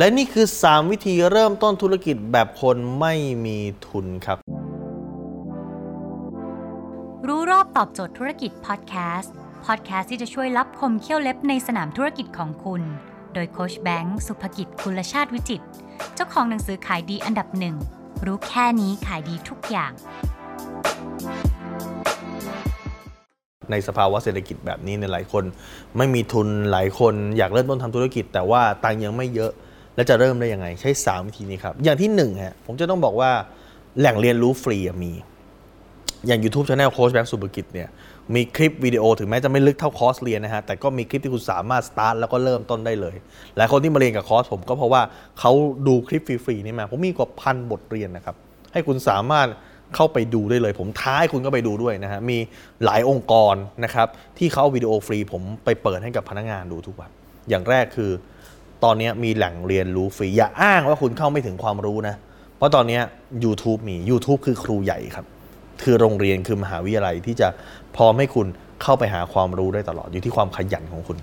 [0.00, 3.14] และนี่คือ 3 วิธีเริ่มต้นธุรกิจแบบคนไม่
[3.44, 4.38] มีทุนครับ
[7.26, 9.34] รู้รอบตอบโจทย์ธุรกิจพอดแคสต์
[9.66, 12.82] พอดแคสต์ที่จะช่วยรับคมเขี้ยวเล็บในสนามธุรกิจของคุณ
[13.34, 15.66] โดยโคชแบงค์สุภกิจคุณชาติวิจิตร
[16.14, 17.76] เจ้าของหนังสือขายดีอันดับหนึ่ง
[18.26, 19.92] รู้แค่นี้ขายดีทุกอย่าง
[23.70, 25.44] ในสภาวะเศรษฐกิจแบบนี้เนี่ยหลายคน
[25.96, 29.52] ไม่มีทุนหลายคนอยากเริ่มต้นทำธุรกิจ แต่ว่าตังค์ยังไม่เยอะ
[29.98, 33.30] แล้วจะเริ่มได้ยังไง ใช้ 3 วิธีนี้ครับ อย่างที่1ฮะผมจะต้องบอกว่า
[33.98, 35.12] แหล่งเรียนรู้ฟรีมี
[36.26, 37.88] อย่าง YouTube Channel โค้ชแบงค์สุภกิจเนี่ย
[38.34, 43.16] มีคลิปวิดีโอถึงแม้จะไม่ลึกเท่าคอร์สเรียนนะฮะ แต่ก็มีคลิปที่คุณสามารถสตาร์ทแล้วก็เริ่มต้นได้เลย
[43.56, 45.02] หลายคนที่มาเรียนกับคอร์สผมก็เพราะว่า
[45.40, 45.52] เขา
[45.86, 48.36] ดูคลิปฟรีๆนี่มา ผมมีกว่าพันบทเรียนนะครับ
[48.72, 49.48] ให้คุณสามารถ
[49.94, 52.38] เข้าไปดูได้เลย ผมท้าให้คุณก็ไปดูด้วยนะฮะ มี
[52.84, 53.54] หลายองค์กร
[53.84, 57.10] นะครับที่เขาเอาวิดีโอฟรี ผมไปเปิดให้กับพนักงานดูทุกวัน
[57.48, 58.10] อย่างแรกคือ
[58.84, 62.14] ตอนนี้มีแหล่งเรียนรู้ฟรี อย่าอ้างว่าคุณเข้าไม่ถึงความรู้นะ
[62.56, 63.00] เพราะตอนนี้
[63.44, 65.26] YouTube มี YouTube คือครูใหญ่ครับ
[65.82, 67.48] คือโรงเรียนคือมหาวิทยาลัยที่จะ
[67.96, 68.46] พร้อมให้คุณ
[68.82, 71.18] เข้าไปหาความรู้ได้ตลอดอยู่ที่ความขยันของคุณ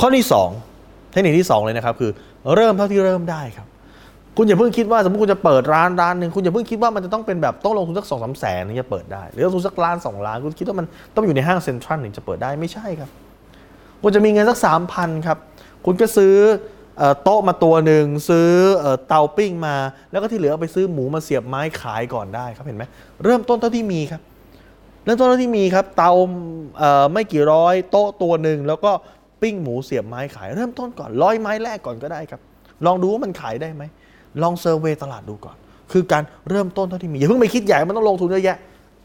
[0.00, 0.26] ข้อที่
[0.68, 2.10] 2 เทคนิคที่ 2 เลยนะครับ คือ
[2.54, 3.66] เริ่มเท่าที่เริ่มได้ครับ
[4.36, 13.10] คุณอย่าเพิ่งคิดว่าสมมติคุณจะเปิดร้านร้านหนึ่งคุณอย่าเพิ่งคิดว่ามันจะต้องเป็นแบบต้องลงทุนสักสองสามแสนถึงจะเปิดได้ หรือลงทุนสักล้านสองล้านคุณคิดว่ามันต้องอยู่ในห้างเซ็นทรัลถึงจะเปิดได้ไม่ใช่ครับ
[14.02, 15.38] คุณจะมีเงินสักสามพันครับ
[15.84, 16.34] คุณก็ซื้อ
[17.22, 18.50] โต๊ะมาตัวหนึ่งซื้อ
[19.08, 19.76] เตาปิ้งมา
[20.10, 22.84] แล้วก็ที่เหลือเอาไปซื้อหมูมาเสียบไม้ขายก่อนได้ครับเห็นไหม
[23.24, 24.20] เริ่มต้นเท่าที่มีครับ
[25.04, 26.12] เริ่มต้นเท่าที่มีครับ เตา
[27.12, 28.90] ไม่กี่ร้อยโต๊ะตัวหนึ่งแล้วก็
[29.42, 32.40] ปิ้งหมูเสียบไม้ขาย เริ่มต้นก่อนร้อยไม้แรกก่อนก็ได้ครับ
[32.86, 33.82] ลองดูว่ามันขายได้ไหม
[34.42, 35.56] ลองเซอร์เวยตลาดดูก่อน
[35.92, 38.56] คือการเริ่มต้นเท่าที่มีอย่าเพิ่งไปคิดใหญ่มันต้องลงทุนเยอะแยะ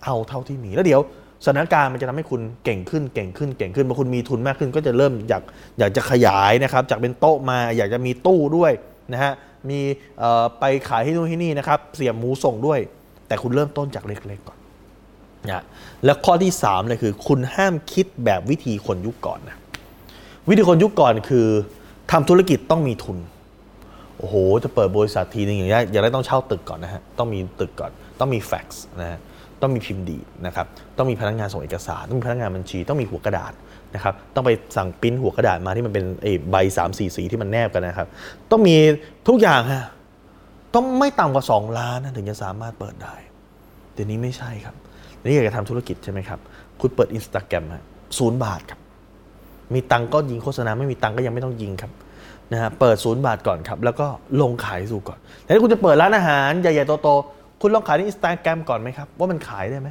[0.03, 1.01] เอาเท่าที่มีแล้วเดี๋ยว
[1.43, 5.43] สถานการณ์มันจะทำให้คุณเก่งขึ้นเก่งขึ้นเก่งขึ้นพอคุณมีทุนมากขึ้น ก็จะเริ่มอยาก
[5.79, 8.71] อยากจะขยายนะครับ จากเป็นโต๊ะมาอยากจะมีตู้ด้วย
[9.13, 9.33] นะฮะ
[9.69, 9.79] มี
[10.59, 12.79] ไปขายที่นู่นที่นี่นะครับ เสียบหมูส่งด้วย
[13.27, 14.57] แต่คุณเริ่มต้นจากเล็กๆก่อน
[15.47, 15.63] นะ
[16.05, 19.57] แล้วข้อที่3เลยคือ คุณห้ามคิดแบบวิธีคนยุคก่อนนะ
[20.49, 21.47] วิธีคนยุคก่อนคือ
[22.11, 23.17] ทำธุรกิจต้องมีทุน
[24.17, 29.19] โอ้โหจะเปิดบริษัททีนึงอย่างนี้อย่างแรกต้องเช่าตึกก่อนนะฮะต้องมีตึกก่อนต้องมีแฟกซ์นะฮะ
[29.65, 30.65] ต้องมีพิมพ์ดีนะครับ
[30.97, 33.53] ต้องมีพนักงานส่งเอกสาร ต้องมีพนักงานบัญชี ต้องมีหัวกระดาษ
[33.95, 36.05] นะครับต้องไปสั่งปิ้นหัวกระดาษมาที่มันเป็น
[36.51, 38.07] ใบ3ามสี่สีที่มันแนบกันนะครับ
[38.51, 38.75] ต้องมี
[39.27, 39.83] ทุกอย่างฮะ
[40.75, 43.15] ต้องไม่ต่ำกว่า 2 ล้านนะถึงจะสามารถเปิดได้
[43.93, 44.75] เดี๋ยวนี้ไม่ใช่ครับ
[45.17, 46.39] เดี๋ยวนี้อยากจะทำธุรกิจใช่ไหมครับ
[46.81, 47.83] คุณเปิดอินสตาแกรมฮะ
[48.17, 48.79] ศูนย์บาทครับ
[49.73, 51.91] มีตังก็ยิงโฆษณาไม่มีตังก็ยังไม่ต้องยิงครับ
[52.51, 54.07] นะฮะเปิดศูนย์บาทก่อนครับ แล้วก็
[54.41, 59.89] ลงขายสู่ก่อนแต่ถ้าคุณจะเปิดร้านอาหารใหญ่ๆโตๆ คุณลองขายในอินสตาแกรมก่อนไหมครับ ว่ามันขายได้ไหม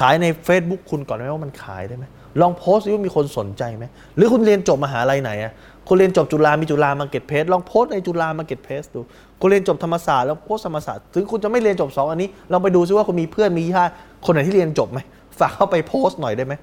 [0.00, 2.04] ขายใน Facebook คุณก่อนไหมว่ามันขายได้ไหม
[2.40, 3.84] ลองโพสต์ดูว่ามีคนสนใจไหม
[4.16, 5.52] หรือคุณเรียนจบมหาลัยไหนอะ
[5.88, 9.00] คุณเรียนจบจุฬามีจุฬา Marketplace ลองโพสต์ในจุฬา Marketplace ดู
[9.40, 13.92] คุณเรียนจบธรรมศาสตร์แล้วโพสต์ธรรมศาสตร์ ถึงคุณจะไม่เรียนจบสองอันนี้ ลองไปดูซิว่าคุณมีเพื่อนมีญาติ
[14.24, 14.98] คนไหนที่เรียนจบไหม
[15.38, 16.54] ฝากเข้าไปโพสต์หน่อยได้ไหม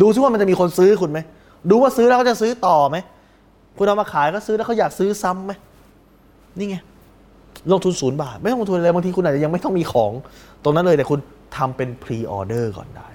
[0.00, 1.18] ดูซิว่ามันจะมีคนซื้อคุณไหม
[1.70, 2.96] ดูว่าซื้อแล้วเขาจะซื้อต่อไหม
[3.78, 5.52] คุณเอามาขายก็ซื้อแล้วเขาอยากซื้อซ้ำไหม
[6.58, 6.76] นี่ไง
[7.72, 10.12] ลงทุนศูนย์บาท ไม่ต้องลงทุนอะไรบางทีคุณอาจจะยังไม่ต้องมีของ
[10.64, 11.20] ตรงนั้นเลยแต่คุณ
[11.56, 13.08] ทำเป็น pre-order ก่อนได้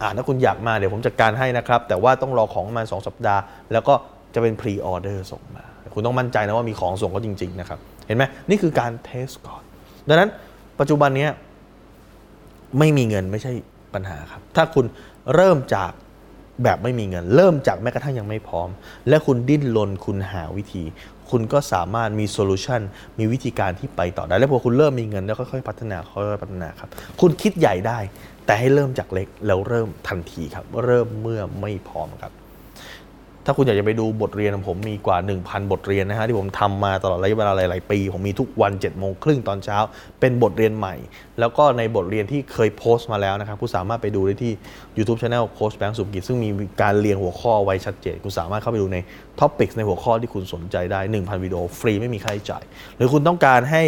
[0.00, 3.42] อ่าถ้าคุณอยากมาเดี๋ยวผมจัดการให้นะครับ แต่ว่าต้องรอของประมาณสองสัปดาห์
[3.72, 3.94] แล้วก็
[4.34, 5.64] จะเป็น pre-order ส่งมา
[5.94, 9.62] คุณต้องมั่นใจนะว่ามีของส่งก็จริง ๆ นะครับ เห็นไหมนี่คือการ test ก่อน
[10.08, 10.30] ดังนั้น
[10.80, 11.28] ปัจจุบันนี้
[12.78, 13.52] ไม่มีเงินไม่ใช่
[13.94, 14.84] ปัญหาครับ ถ้าคุณ
[15.34, 15.90] เริ่มจาก
[16.62, 18.68] แบบไม่มีเงิน เริ่มจากแม้กระทั่งยังไม่พร้อม
[19.08, 20.84] และคุณดิ้นรนคุณหาวิธี
[21.30, 22.80] คุณก็สามารถมี solution
[23.18, 26.88] มีวิธีการที่ไปต่อได้ แล้วพอคุณเริ่มมีเงินแล้วค่อยๆพัฒนาค่อยๆพัฒนาครับ
[27.20, 27.98] คุณคิดใหญ่ได้
[28.46, 32.32] แต่ให้เริ่มจากเล็กแล้วเริ่มทันทีครับ เริ่มเมื่อไม่พร้อมครับ
[33.46, 39.78] ถ้าคุณอยากจะไปดูบทเรียนของผมมีกว่า 1,000 บทเรียนนะฮะที่ผมทำมาตลอดระยะเวลาหลาย ๆ ปี ผมมีทุกวันเจ็ดโมงครึ่งตอนเช้า
[40.20, 40.94] เป็นบทเรียนใหม่
[41.40, 44.52] แล้วก็ในบทเรียนที่เคยโพสต์มาแล้วนะครับคุณสามารถไปดูได้ที่
[44.96, 46.48] YouTube Channel โค้ชแบงค์สุภกิจซึ่งมี
[46.82, 48.98] การเรียงหัวข้อไว้ชัดเจน คุณสามารถเข้าไปดูใน
[49.40, 52.64] topic ในหัวข้อที่คุณสนใจได้ 1,000 วิดีโอฟรีไม่มีค่าใช้จ่าย
[52.96, 53.84] หรือคุณต้องการให้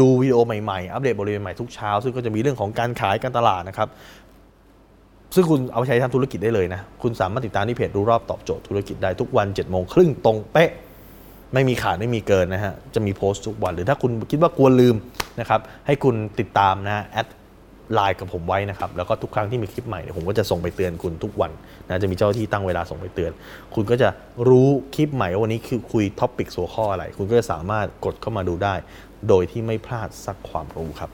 [0.00, 3.88] ดูวิดีโอใหม่ ๆ อัปเดตบทเรียนใหม่ทุกเช้า ซึ่งก็จะมีเรื่องของการขายการตลาดนะครับ
[5.34, 10.70] ซึ่งคุณเอาไปใช้ทำธุรกิจได้เลยนะ คุณสามารถติดตามที่เพจรู้รอบตอบโจทย์ธุรกิจได้ทุกวันเจ็ดโมงครึ่งตรงเป๊ะ
[11.54, 14.96] ไม่มีขาดไม่มีเกินนะฮะ จะมีโพสต์ทุกวัน หรือถ้าคุณคิดว่ากลัวลืม
[15.40, 17.28] นะครับ ให้คุณติดตามนะ add
[17.94, 21.52] ไลน์กับผมไว้นะครับ แล้วก็ทุกครั้งที่มีคลิปใหม่ผมก็จะส่งไปเตือนคุณทุกวัน
[21.88, 23.32] นะจะมีเจ้าหน้าที่ตั้งเวลาส่งไปเตือน
[23.74, 24.08] คุณก็จะ
[24.48, 28.74] รู้คลิปใหม่ว่าวันนี้คือคุย topic หัวข้ออะไร คุณก็จะสามารถกดเข้ามาดูได้
[29.28, 31.10] โดยที่ไม่พลาดสักความรู้ครับ